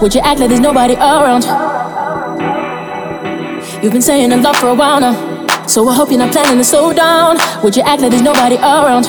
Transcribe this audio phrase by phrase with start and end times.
[0.00, 1.44] Would you act like there's nobody around?
[3.82, 5.66] You've been saying I'm love for a while now.
[5.66, 7.36] So I hope you're not planning to slow down.
[7.62, 9.04] Would you act like there's nobody around?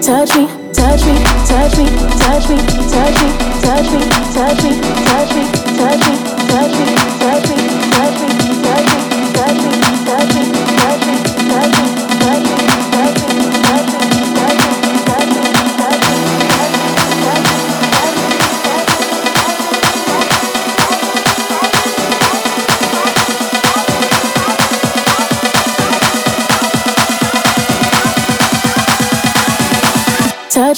[0.00, 1.90] Touch me, touch me, touch me,
[2.22, 2.56] touch me,
[2.86, 3.30] touch me,
[3.66, 4.00] touch me,
[4.30, 4.80] touch me,
[5.10, 5.42] touch me,
[5.76, 6.19] touch me,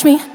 [0.05, 0.32] me,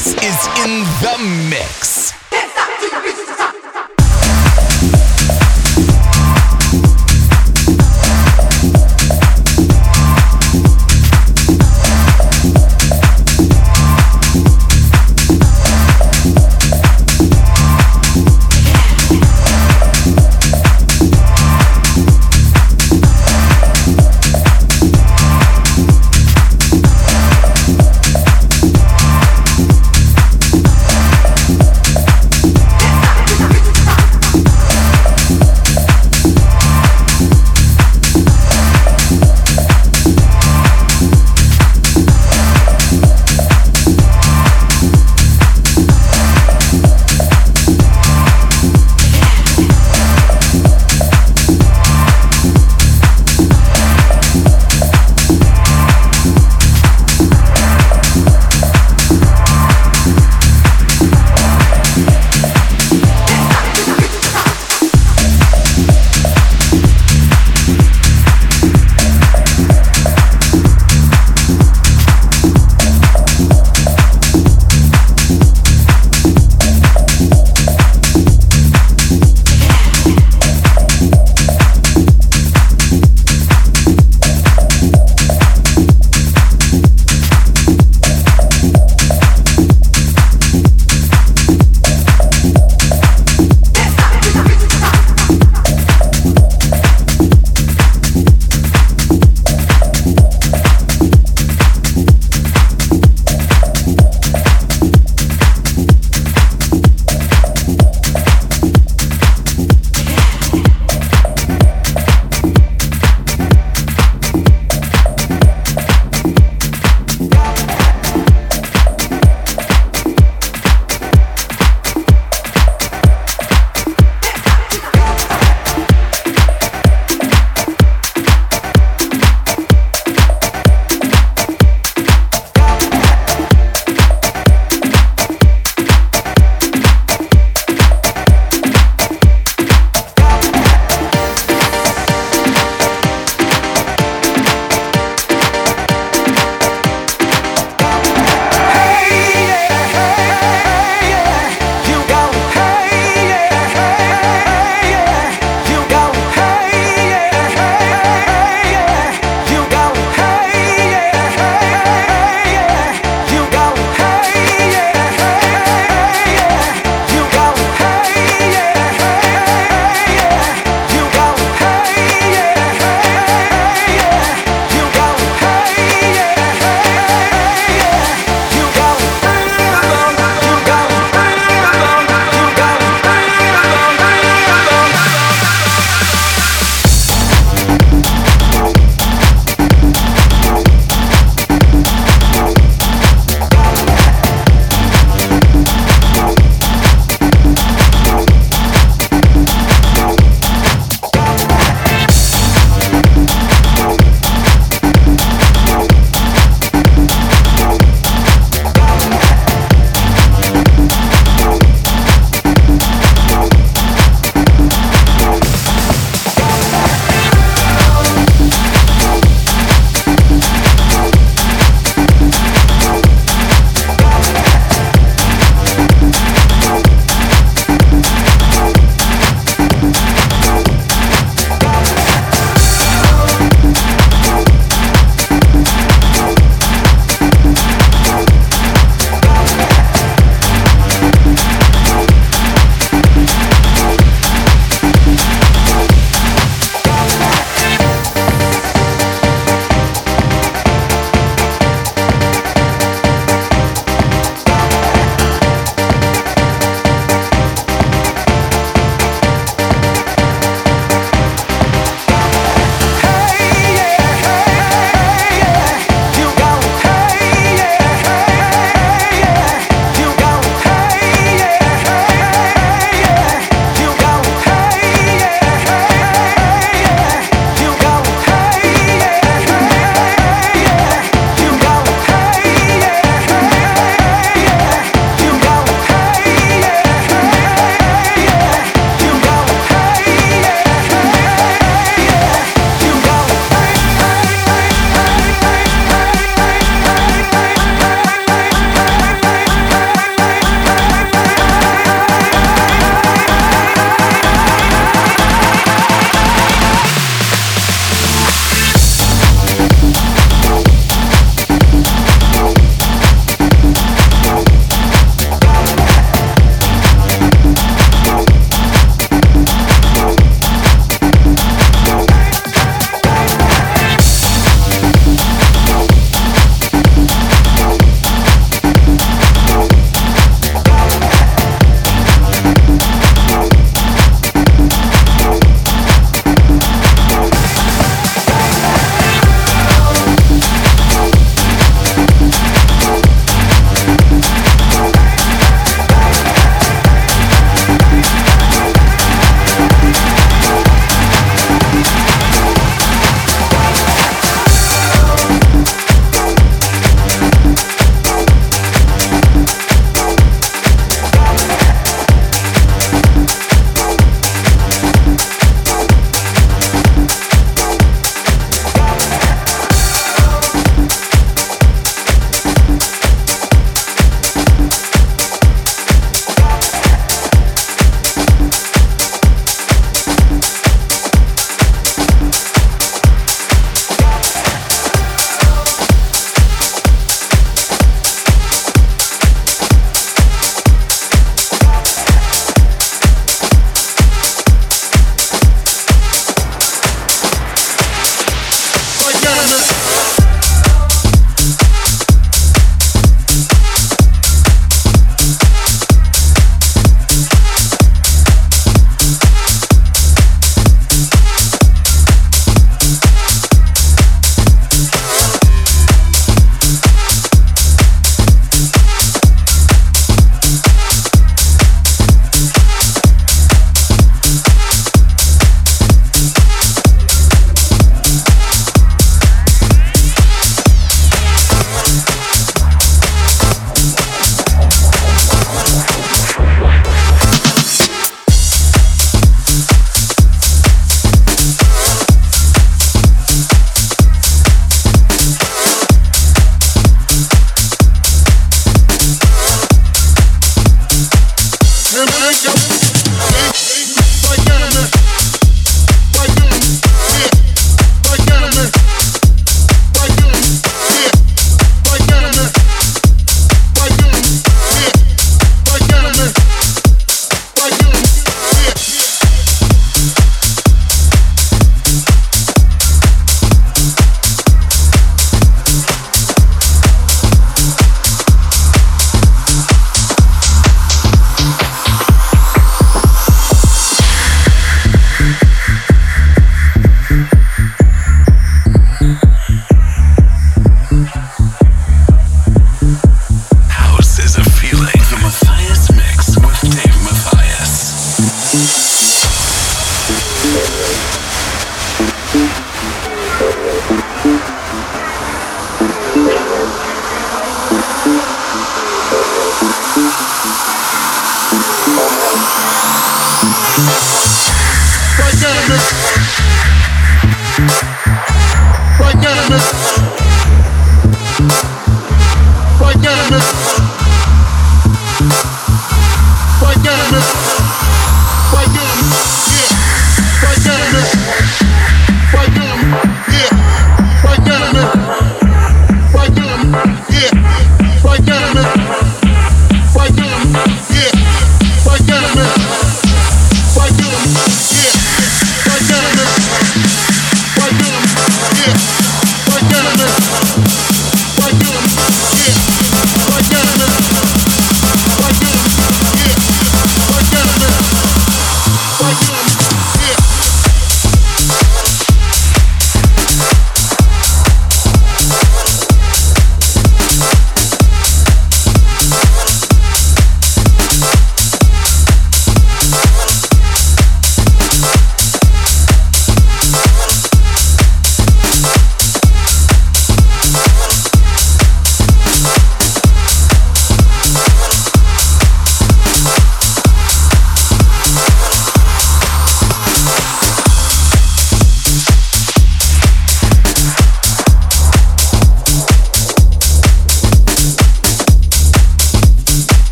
[0.00, 1.99] Is in the mix.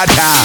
[0.00, 0.39] At davematthias.com.